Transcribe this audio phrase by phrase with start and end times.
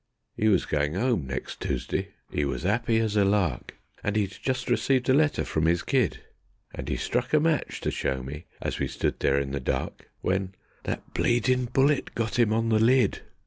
[0.41, 4.67] 'E was goin' 'ome next Toosday; 'e was 'appy as a lark, And 'e'd just
[4.67, 6.21] received a letter from 'is kid;
[6.73, 10.09] And 'e struck a match to show me, as we stood there in the dark,
[10.21, 10.55] When...
[10.85, 13.21] that bleedin' bullet got 'im on the lid.